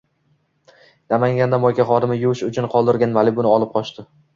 [1.15, 4.13] Namanganda “moyka” xodimi yuvish uchun qoldirilgan Malibu’ni olib qochdi